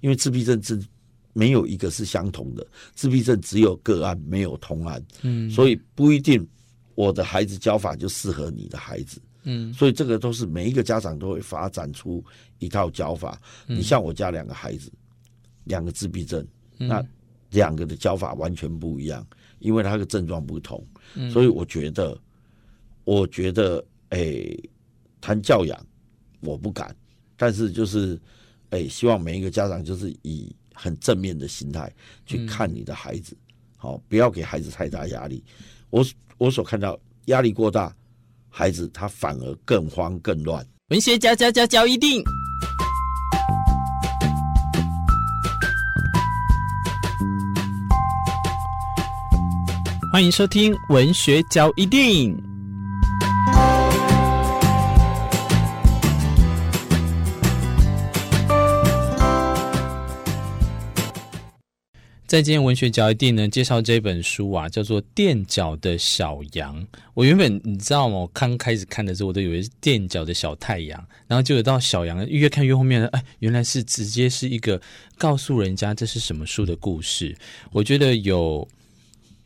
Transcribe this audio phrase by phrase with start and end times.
[0.00, 0.80] 因为自闭症是
[1.32, 6.46] 没有一个是相同的，自闭症只有个案没有同案，嗯，所以不一定
[6.94, 12.24] 我的孩子教法就适合你的孩子，嗯，所以这个都是每一个家长都会发展出
[12.58, 13.40] 一套教法。
[13.66, 14.90] 你像我家两个孩子，
[15.64, 16.44] 两个自闭症，
[16.76, 17.04] 那
[17.50, 19.24] 两个的教法完全不一样，
[19.60, 20.84] 因为他的症状不同，
[21.32, 22.18] 所以我觉得，
[23.04, 24.44] 我觉得，哎，
[25.20, 25.86] 谈教养
[26.40, 26.94] 我不敢，
[27.36, 28.20] 但是就是，
[28.70, 30.54] 哎，希望每一个家长就是以。
[30.80, 31.92] 很正面的心态
[32.24, 33.36] 去看你的孩子，
[33.76, 35.42] 好、嗯，不要给孩子太大压力。
[35.90, 37.92] 我我所看到压力过大，
[38.48, 40.64] 孩子他反而更慌更乱。
[40.90, 42.22] 文学家家家教一定，
[50.12, 52.47] 欢迎收听文学教一定。
[62.28, 66.78] 在今天文学角一定呢，介绍这本书啊，叫做《垫脚的小羊》。
[67.14, 68.18] 我原本你知道吗？
[68.18, 74.78] 我刚开始看的时候，我都以为是垫脚的小太阳，然后就有到小羊，越看越后面了，哎，原来是直接是一个
[75.16, 77.34] 告诉人家这是什么书的故事。
[77.72, 78.68] 我觉得有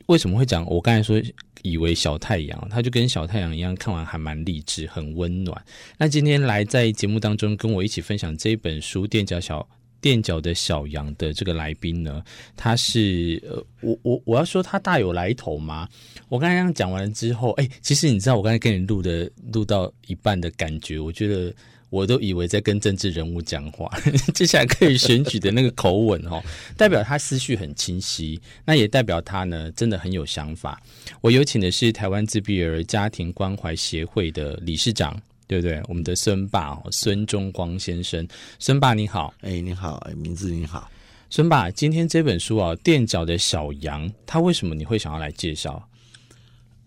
[0.06, 0.67] 为什么会讲？
[0.67, 1.23] 我刚才说
[1.62, 5.65] 以为小太阳，它就跟小太阳一样，看完还蛮励志，很温暖。
[5.99, 9.61] 那今天来在节目当中跟我一起分享这本书《垫脚小》。
[10.03, 12.22] 垫脚的小羊的这个来宾呢，
[12.56, 15.89] 他是呃，我我我要说他大有来头吗？
[16.28, 21.55] 我刚才这样讲完了之后，哎，其实你知道我刚才跟你录的录到一半的感觉，我觉得
[21.89, 23.89] 我都以为在跟政治人物讲话，
[24.34, 26.42] 接下来可以选举的那个口吻哦，
[26.77, 30.83] 代表他思绪很清晰，那也代表他呢真的很有想法。
[31.20, 35.22] 我有请的是台湾自闭儿家庭关怀协会的理事长。
[35.53, 35.83] 对不对？
[35.86, 38.27] 我们的孙爸哦孙中光先生，
[38.58, 40.91] 孙爸你好，哎，你好，哎，名字你好，
[41.28, 45.86] 孙爸，今天这本书啊，垫脚的小羊，它为什么你会想要来介绍？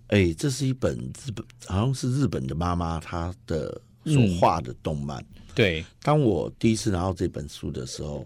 [0.07, 5.19] 哎，这是一本日本，好像是日本的妈妈她的所画的动漫。
[5.19, 8.25] 嗯、对，当我第一次拿到这本书的时候，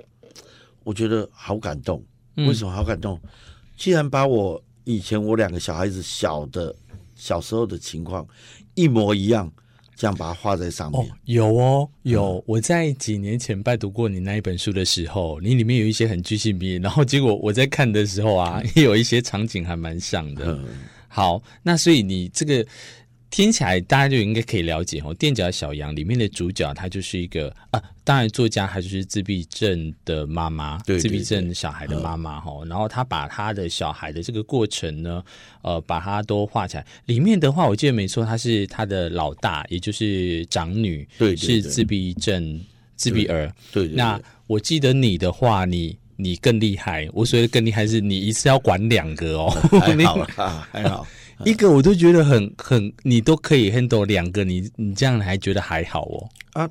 [0.85, 2.01] 我觉得好感动。
[2.35, 3.19] 为什么好感动？
[3.23, 3.29] 嗯、
[3.75, 6.73] 既然把我以前我两个小孩子小的
[7.13, 8.25] 小时候的情况
[8.75, 9.51] 一模一样。
[9.99, 11.01] 这样把它画在上面。
[11.01, 12.37] 哦，有哦，有。
[12.37, 20.53] 嗯、我在几年前拜读过你那一本书的时候，你里面有一些很具象比，然后结果我在看的时候啊，也有一些场景还蛮像的。
[20.53, 20.65] 嗯、
[21.09, 22.65] 好，那所以你这个。
[23.29, 32.51] 听起来大家就应该可以了解哦，《垫脚小羊》里面的主角他就是一个啊，当然作家他就是自闭症的妈妈，对，对，对，自闭症小孩的妈妈哈。
[32.67, 35.23] 然后他把他的小孩的这个过程呢，
[35.61, 36.85] 呃，把它都画起来。
[37.05, 42.59] 里面的话，我记得没错，他是他的老大，也就是长女，对，是自闭症
[42.95, 43.53] 自闭儿。
[43.71, 47.07] 对，那我记得你的话，你你更厉害。
[47.13, 51.05] 我所谓的更厉害是你一次要管两个哦，还好 啊，还好。
[51.45, 56.29] 一个我都觉得很很，你都可以 handle 两个，你你这样还觉得还好哦？
[56.53, 56.69] 啊，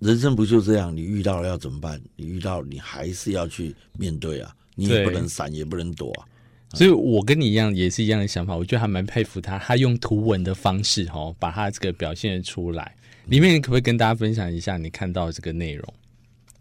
[0.00, 0.94] 人生不就这样？
[0.94, 1.98] 你遇到了要怎么办？
[2.14, 6.28] 你遇到你还是要去面对啊，你也不能闪，也不能躲啊。
[6.74, 8.54] 所以我跟你一样，也是一样的想法。
[8.54, 12.94] 我觉得还蛮佩服他，他用图文的方式哦，把他这个表现出来。
[13.26, 15.94] 里面你可不可以跟大家分享一下你看到这个内容？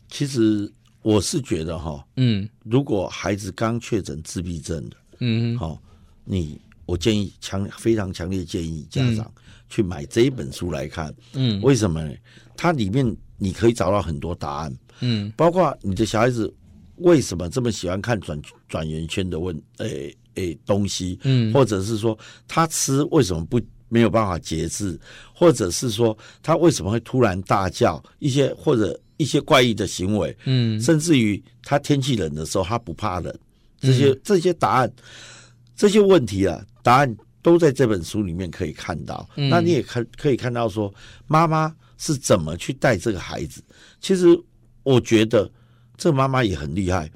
[0.09, 0.71] 其实
[1.01, 5.81] 我是觉得哈，嗯，如果孩子刚确诊自闭症的，嗯，好，
[6.23, 6.61] 你。
[6.85, 9.31] 我建议强非常强烈建议家长
[9.69, 12.13] 去买这一本书来看，嗯，为什么呢？
[12.55, 16.53] 它里面你可以找到很多答案，嗯，包括你的小孩子
[16.97, 23.59] 为什么这么喜欢看转转圆圈的问，诶、欸、诶、欸、东西，嗯，或者是说他吃为什么不
[23.89, 24.99] 没有办法节制，
[25.33, 33.33] 或者是说他为什么会突然大叫，一些或者一些怪异的行为，嗯，甚至于他天气冷的时候他不怕冷，
[33.79, 34.91] 这些这些答案。
[35.77, 39.27] 这些问题啊，答案都在这本书里面可以看到。
[39.37, 40.93] 嗯、那你也看可以看到说，
[41.25, 43.63] 妈妈是怎么去带这个孩子。
[43.99, 44.27] 其实
[44.83, 45.51] 我觉得
[45.97, 47.09] 这妈妈也很厉害。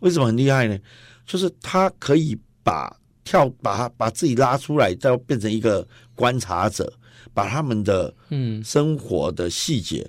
[0.00, 0.78] 为什么很厉害呢？
[1.24, 2.94] 就是她可以把
[3.24, 6.92] 跳，把她把自己拉出来，再变成一个观察者，
[7.32, 10.06] 把他们的嗯生活的细节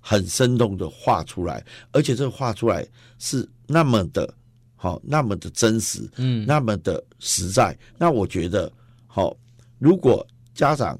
[0.00, 2.84] 很生动的画出来，而且这个画出来
[3.20, 4.34] 是那么的。
[4.82, 7.78] 好，那么的真实，嗯，那么的实在。
[7.96, 8.70] 那我觉得，
[9.06, 9.36] 好，
[9.78, 10.98] 如果家长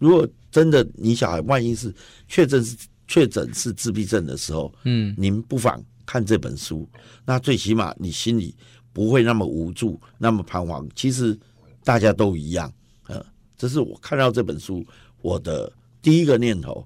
[0.00, 1.94] 如果真的你小孩万一是
[2.26, 6.88] 确诊是确诊是自闭症的时候，嗯，您不妨看这本书。
[7.24, 8.52] 那最起码你心里
[8.92, 10.84] 不会那么无助，那么彷徨。
[10.96, 11.38] 其实
[11.84, 12.72] 大家都一样，
[13.06, 13.24] 呃，
[13.56, 14.84] 这是我看到这本书
[15.22, 15.72] 我的
[16.02, 16.84] 第一个念头。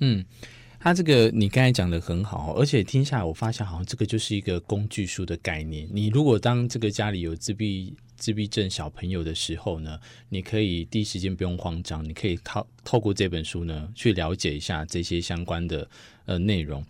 [0.00, 0.22] 嗯，
[0.86, 5.88] 他这个你刚才讲的很好，而且听下来我发现好像这个就是一个工具书的概念。
[5.90, 9.98] 你如果当这个家里有自闭自闭症小朋友的时候呢，
[10.28, 15.90] 你可以第一时间不用慌张，你可以透透过这本书呢去了解一下这些相关的
[16.24, 16.86] 呃内容。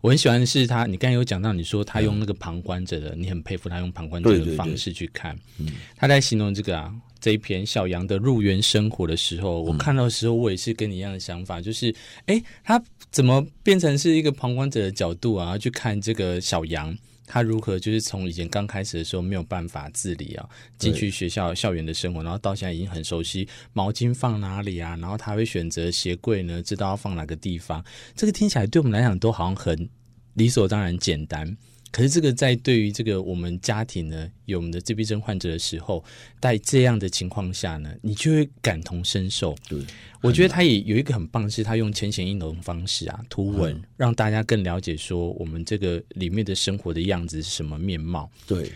[0.00, 5.36] 我很喜欢的是他，你刚才有讲到，你说他用那个旁观者的，嗯、你很佩服他用旁观者的方式去看。
[5.58, 11.94] 对对对，他在形容这个啊这一篇小羊的入园生活的时候，我看到的时候，我也是跟你一样的想法，就是
[12.26, 16.96] 哎，他怎么变成是一个旁观者的角度啊，去看这个小羊。
[17.32, 20.48] 他如何就是从以前刚开始的时候没有办法自理啊，
[20.78, 27.84] 进去学校校园的生活，然后到现在已经很熟悉毛巾放哪里啊，然后他会选择鞋柜呢，知道要放哪个地方。
[28.16, 29.88] 这个听起来对我们来讲都好像很
[30.34, 31.56] 理所当然简单。
[31.92, 36.04] 可是这个在对于这个我们家庭呢，有我们的自闭症患者的时候，
[36.40, 39.56] 在这样的情况下呢，你就会感同身受。
[39.68, 39.78] 对，
[40.20, 48.30] 我觉得他也有一个很棒是，他用浅显易懂的方式啊，图文、嗯、让大家更了解说我们这个里面的生活的样子是什么面貌。
[48.46, 48.70] 对，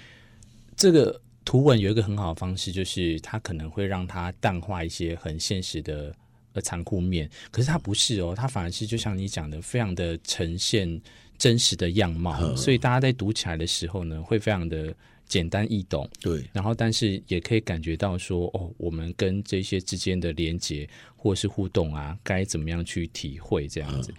[0.76, 6.12] 这个图文有一个很好的方式，就是它可能会让它淡化一些很现实的
[6.54, 7.30] 呃残酷面。
[7.52, 11.00] 可是它不是哦，它反而是就像你讲的，非常的呈现。
[11.36, 14.94] 真实的样貌，所以大家在读起来的时候呢，会非常的
[15.26, 16.08] 简单易懂。
[16.20, 24.14] 对，然后但是也可以感觉到说，哦，我们跟这些之间的连接或是互动啊，该怎么样去体会这样子？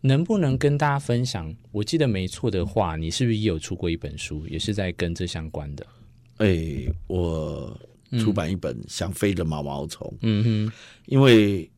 [0.00, 1.52] 能不能跟大家分享？
[1.72, 5.84] 我记得没错的话，你是不是也有出过一本书，也是在跟这相关的？
[6.36, 7.76] 哎，我
[8.20, 10.06] 出版一本《想飞的毛毛虫》。
[10.22, 10.72] 嗯哼，
[11.06, 11.68] 因为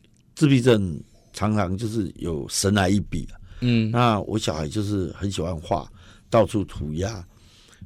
[0.42, 1.00] 自闭症
[1.32, 3.28] 常常就是有神来一笔。
[3.60, 5.88] 嗯，那我小孩就是很喜欢画，
[6.28, 7.24] 到处涂鸦，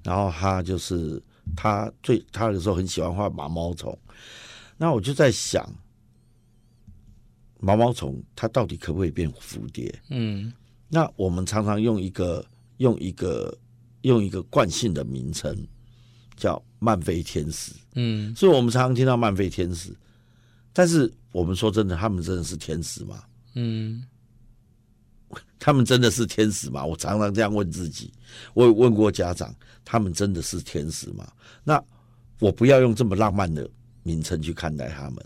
[0.02, 1.22] 然后他就是
[1.54, 3.94] 他最他有时候很喜欢画毛毛虫，
[4.78, 5.70] 那我就在想，
[7.60, 9.94] 毛毛虫它到底可不可以变蝴蝶？
[10.08, 10.50] 嗯，
[10.88, 12.42] 那我们常常用一个
[12.78, 13.54] 用一个
[14.00, 15.54] 用一个惯性的名称
[16.36, 19.94] 叫漫飞天使，嗯，所以我们常常听到漫飞天使，
[20.76, 23.22] 但是我们说真的，他们真的是天使吗？
[23.54, 24.04] 嗯。
[25.58, 26.84] 他们真的是天使吗？
[26.84, 28.12] 我常常这样问自己。
[28.52, 29.52] 我也问过家长，
[29.86, 31.26] 他们真的是天使吗？
[31.64, 31.82] 那
[32.40, 33.66] 我不要用这么浪漫的
[34.02, 35.24] 名称去看待他们，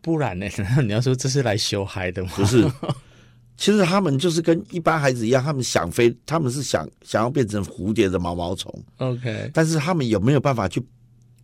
[0.00, 0.46] 不然呢？
[0.56, 2.30] 难 道你要说这是来修嗨的吗？
[2.36, 2.64] 不是，
[3.58, 8.72] 其实他们就是跟一般孩子一样，他们想飞，他们是想想要变成蝴蝶的毛毛虫。
[8.98, 10.80] OK，但是他们有没有办法去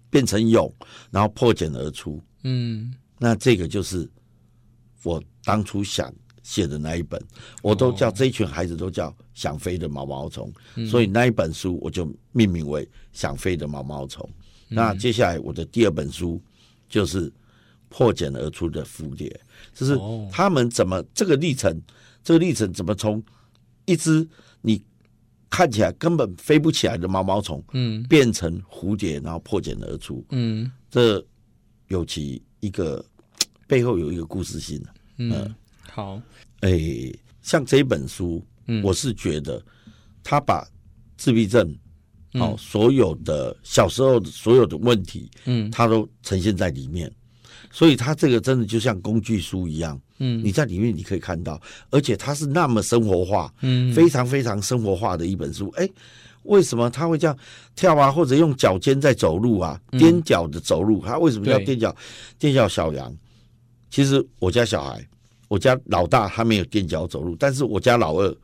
[0.08, 0.72] 变成蛹，
[1.10, 2.22] 然后破茧而出？
[2.44, 4.10] 嗯，那这个就是
[5.04, 6.12] 我当初想。
[6.44, 7.24] 写的那一本，
[7.62, 14.28] 我都叫这一群孩子都叫想飞的毛毛虫，哦、所以那一本书我就命名为想飞的毛毛虫。
[14.70, 16.42] 嗯、那接下来我的第二本书
[16.88, 17.32] 就是
[17.88, 19.40] 破茧而出的蝴蝶，
[19.72, 19.96] 就是
[20.32, 21.80] 他们怎么这个历程，
[22.25, 23.22] 这个历程怎么从
[23.84, 24.28] 一只
[24.62, 24.82] 你
[25.48, 31.25] 看起来根本飞不起来的毛毛虫，嗯，变成蝴蝶，然后破茧而出，嗯，这
[31.86, 33.04] 有其一个
[33.67, 34.82] 背后有一个故事性
[35.19, 35.32] 嗯。
[35.32, 35.55] 嗯
[35.94, 36.19] 好，
[36.61, 39.62] 哎、欸，像这本书，嗯，我是觉得
[40.25, 40.67] 他把
[41.19, 41.69] 自闭症，
[42.32, 47.12] 哦、嗯、所有的小时候的所有的问题，嗯，他都呈现在里面，
[47.70, 51.61] 所以他这个真的就像工具书一样，嗯，你在里面你可以看到，
[51.91, 55.69] 而且它是那么生活化，嗯，非常非常生活化的一本书。
[55.76, 55.93] 哎、欸，
[56.44, 57.37] 为什么他会这样
[57.76, 61.04] 跳啊，或者用脚尖在走路啊，踮脚的走路？
[61.04, 61.95] 他为什么要踮脚？
[62.40, 63.14] 踮脚小羊？
[63.92, 65.06] 其实我家小孩。
[65.49, 68.37] 我家老大他没有踮脚走路，但是我家老二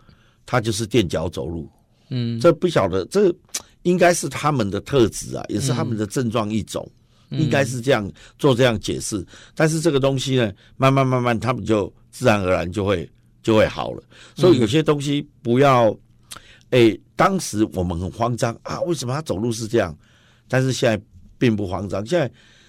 [0.44, 1.66] 他就是踮脚走路。
[2.10, 3.34] 嗯，这不晓得，这
[3.80, 6.86] 应该是他们的特质啊，也是他们的症状一种，
[7.30, 9.26] 嗯、应该是这样做这样解释。
[9.54, 13.10] 但是这个东西呢，慢慢慢慢，他们就自然而然就会
[13.42, 14.02] 就会好了。
[14.36, 15.90] 所以有些东西不要，
[16.68, 19.96] 哎、欸，当时我们很慌张啊，为什么他走路是这样？
[20.46, 21.02] 但是现在
[21.38, 22.26] 并不慌张，现在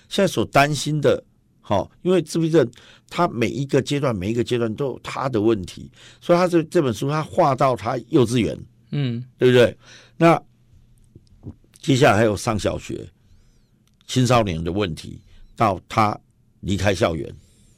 [0.08, 1.22] 现在所担心的。
[1.70, 2.68] 好，因为自闭症，
[3.12, 5.88] 他每一个阶段，每一个阶段都有他的问题，
[6.20, 8.58] 所以他这这本书他画到他幼稚园，
[8.90, 9.78] 嗯，对不对？
[10.18, 10.42] 那
[11.80, 13.08] 接下来还有上小学、
[14.08, 15.22] 青少年的问题，
[15.56, 16.20] 到他
[16.62, 17.32] 离开校园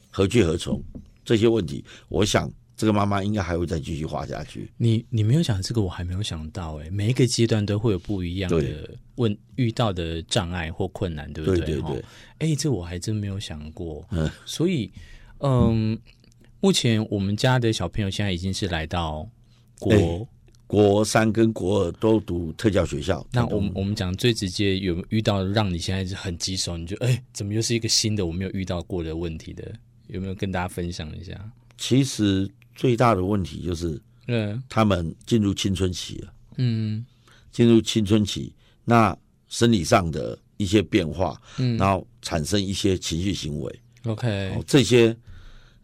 [0.10, 0.82] 何去何从
[1.26, 2.50] 这些问题，我想。
[2.82, 4.68] 这个妈妈应该还会再继续画下去。
[4.76, 6.90] 你你没有讲这个，我还没有想到哎。
[6.90, 11.60] 每一个阶段都会有不一样的问遇到的障碍或困难，对不对？
[11.60, 12.04] 对对对。
[12.40, 14.04] 哎，这我还真没有想过。
[14.10, 14.28] 嗯。
[14.48, 14.92] 所以，
[15.42, 15.96] 嗯，
[16.60, 19.30] 目前我们家的小朋友现在已经是来到
[19.78, 20.28] 国
[20.66, 23.24] 国三跟国二都读特教学校。
[23.32, 26.76] 那我们我们讲最直接，有没有遇到让你现在是很棘手？
[26.76, 29.72] 你就哎，怎么又是一个新的我没有遇到过的问题的？
[30.08, 31.40] 有没有跟大家分享一下？
[31.78, 32.50] 其实。
[32.76, 37.06] 最大的问题就是嗯，他们进入青春期了，嗯，
[37.52, 38.54] 进入青春期，
[38.86, 45.16] 那生理上的一些变化，嗯，然后产生一些情绪行为，OK，这些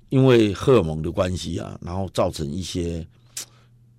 [0.10, 3.06] 因为荷尔蒙的关系啊，然后造成一些，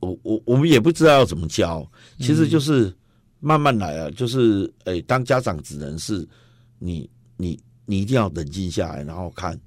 [0.01, 1.87] 我我我们也不知道要怎么教，
[2.19, 2.95] 其实就是
[3.41, 6.27] 慢慢来啊，就是诶，当家长只能是
[6.79, 9.59] 你你你一定要冷静下来，然后看。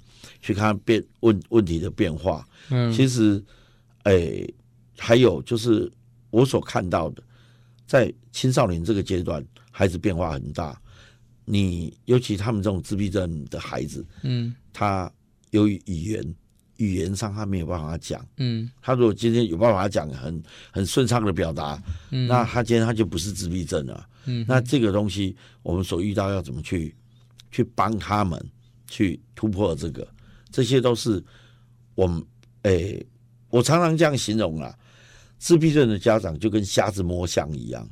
[0.42, 3.44] 去看变问问题的变化，嗯，其实，
[4.04, 4.54] 哎、欸，
[4.98, 5.92] 还有就是
[6.30, 7.24] 我所看到的，
[7.86, 10.80] 在青少年这个阶段，孩子变化很大。
[11.44, 15.12] 你尤其他们这种自闭症的孩子，嗯，他
[15.50, 16.36] 由于语言
[16.78, 26.96] 语言上他没有办法讲，嗯，他如果今天有办法讲很很顺畅的表达，嗯，那他今天他就不是自闭症了，嗯，那这个东西我们所遇到要怎么去
[27.52, 28.40] 去帮他们
[28.92, 30.06] 去突破这个。
[30.52, 31.24] 这些都是
[31.96, 32.22] 我们
[32.64, 33.08] 诶、欸，
[33.50, 34.78] 我常常这样形容啊，
[35.40, 37.90] 自闭症的家长就跟瞎子摸象一样，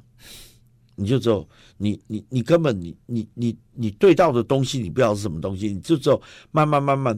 [0.95, 7.17] 你就只有你你你根本你你你你对到的东西，你不知道是什么东西，你就只有慢慢慢慢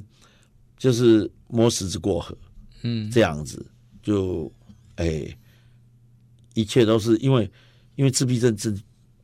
[0.77, 2.38] 就是摸石子过河，
[2.83, 3.65] 嗯，这样子。
[4.03, 4.51] 就
[4.97, 5.38] 诶、欸，
[6.53, 7.50] 一切都是因为
[7.95, 8.75] 因为自闭症是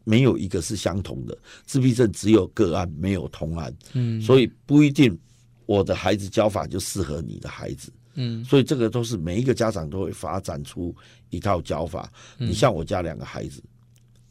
[0.07, 5.17] 没有一个是相同的，自闭症只有个案没有同案，嗯，所以不一定。
[5.65, 10.95] 我的孩子教法就适合你的孩子，嗯，所以这个都是每一个家长都会发展出
[11.29, 12.09] 一套教法。
[12.37, 13.61] 你像我家两个孩子，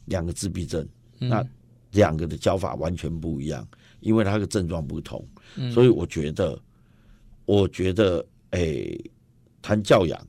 [0.05, 0.83] 两个自闭症，
[1.19, 1.47] 那
[1.91, 3.67] 两个的教法完全不一样，
[3.99, 5.23] 因为他的症状不同，
[5.71, 6.59] 所以我觉得，
[7.45, 8.99] 我觉得，诶，
[9.61, 10.19] 谈教养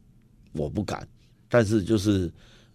[0.52, 1.08] 我不敢，
[1.48, 2.30] 但是就是，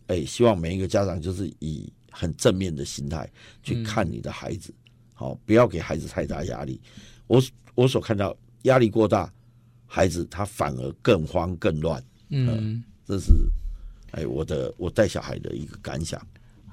[0.08, 3.30] 诶，希望每一个家长就是以很正面的心态
[3.62, 4.74] 去看你的孩子，
[5.14, 6.80] 好，不要给孩子太大压力。
[7.28, 7.44] 我。
[7.76, 9.34] 我所看到压力过大，
[9.88, 12.00] 孩子他反而更慌更乱。
[12.30, 13.32] 嗯，这是
[14.12, 16.22] 哎，我的我带小孩的一个感想。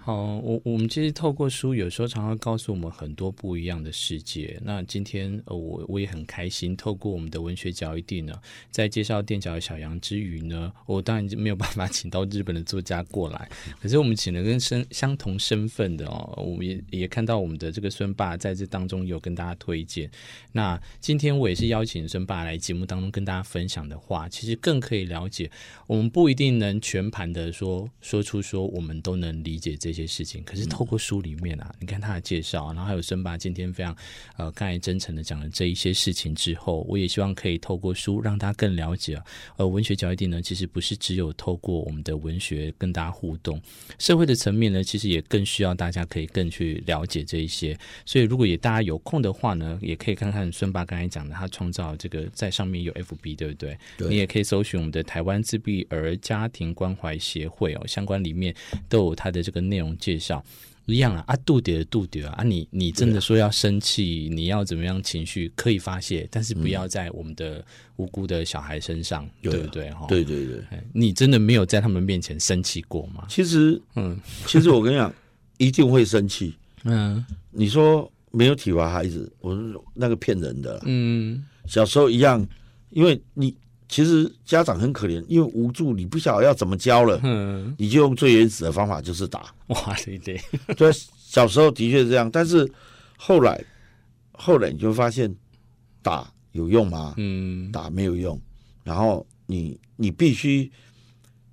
[0.02, 4.58] 好，我我们其实透过书，有时候常常告诉我们很多不一样的世界。
[4.64, 8.32] 那今天呃，我我也很开心，透过我们的文学角一定呢，
[8.70, 13.46] 在介绍垫脚的小羊之余呢， 我当然就没有办法请到日本的作家过来，
[13.78, 20.10] 可是我们请了跟身相同身份的哦，我们也也看到我们的这个孙爸在这当中有跟大家推荐。
[20.52, 25.50] 那今天我也是邀请孙爸来节目当中跟大家分享的话，其实更可以了解，
[25.86, 29.89] 我们不一定能全盘的说说出说我们都能理解这。
[29.90, 33.96] 这些事情，可是透过书里面啊，你看他的介绍，然后还有孙爸今天非常
[34.36, 39.24] 呃，刚才真诚的讲了这一些事情之后，我也希望可以透过书让大家更了解啊。
[39.56, 43.60] 呃，文学角一定呢，其实不是只有透过我们的文学跟大家互动，
[43.98, 47.76] 社会的层面呢，其实也更需要大家可以更去了解这一些。
[48.06, 53.76] 所以，如果也大家有空的话呢，也可以看看孙爸刚才讲的，他创造这个在上面有 FB，对不对？
[53.98, 54.08] 对。
[54.08, 58.54] 你也可以搜寻我们的台湾自闭儿家庭关怀协会哦，相关里面
[58.88, 59.96] 都有他的这个内容。
[59.98, 60.44] 介绍
[60.86, 67.64] 一样啊，啊，度点的度点啊，你你真的说要生气，你要怎么样情绪可以发泄，但是不要在我们的
[67.96, 69.90] 无辜的小孩身上，对不对？
[69.90, 73.26] 哈，对对对，你真的没有在他们面前生气过吗？
[73.28, 75.12] 其实，嗯，其实我跟你讲，
[75.58, 76.54] 一定会生气。
[76.84, 80.80] 嗯，你说没有体罚孩子，我是那个骗人的。
[80.86, 82.44] 嗯，小时候一样，
[82.90, 83.54] 因为你。
[83.90, 89.52] 其实家长很可怜，因为无助，你不晓得要怎么教了，嗯，你就用最原始的方法，就是打。
[89.66, 90.40] 哇，对对，
[90.76, 92.66] 对，小时候的确是这样，但是
[93.18, 93.62] 后来，
[94.32, 95.34] 后来你就发现
[96.00, 97.14] 打有用吗？
[97.16, 98.40] 嗯，打没有用。
[98.84, 100.70] 然后你你必须，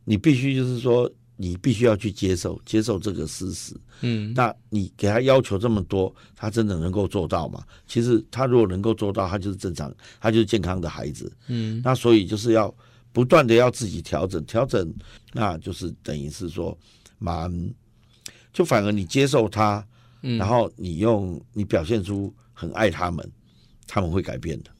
[0.06, 1.12] 你必须就是说。
[1.38, 3.74] 你必须要去接受，接受这个事实。
[4.02, 7.64] 嗯，那你给他要求这么多，他真的能够做到吗？
[7.88, 11.32] 其实他如果能够做到，他就是正常，他就是健康的孩子。
[11.48, 12.74] 嗯，那所以就是要
[13.14, 14.94] 不断的要自己调整，调整，
[15.32, 16.78] 那就是等于是说，
[17.20, 17.52] 蛮
[18.52, 19.86] 就反而你接受他，
[20.24, 23.32] 嗯，然后你用你表现出很爱他们，
[23.86, 24.72] 他们会改变的。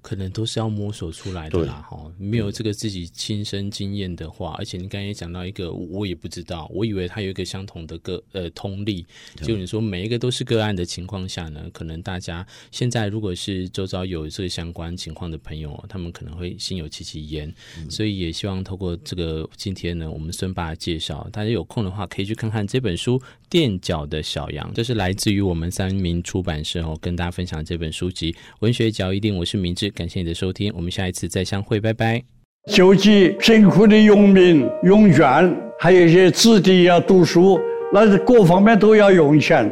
[0.00, 9.04] 可能都是要摸索出来的啦，哈，没有这个自己亲身经验的话，而且你刚才也讲到一个，我也不知道，我以为它有一个相同的个呃通例，
[9.42, 23.18] 就你说每一个都是个案的情况下呢，可能大家现在如果是周遭有这个相关情况的朋友，他们可能会心有戚戚焉，嗯，所以也希望透过这个今天呢，我们孙爸介绍，大家有空的话可以去看看这本书
[23.50, 32.22] 《垫脚的小羊》，这是来自于我们三民出版社哦，跟大家分享这本书籍《文学脚一定》，我是明感谢你的收听，我们下一次再相会，拜拜。
[32.66, 37.58] 救济贫苦的农民、农眷，还有一些子弟要读书，
[37.92, 39.70] 那是各方面都要用钱。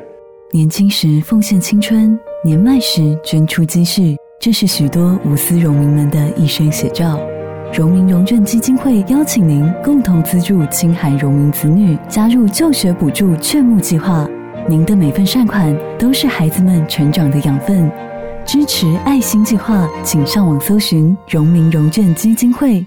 [0.53, 7.21] 年轻时奉献青春，年迈时捐出积蓄，这是许多无私农民们的一生写照。
[7.75, 14.27] 荣民荣眷基金会邀请您共同资助青海荣民子女加入就学补助劝募计划。
[14.69, 17.91] 您的每份善款都是孩子们成长的养分。
[18.47, 22.87] 支持爱心计划请上网搜寻荣民融券基金会。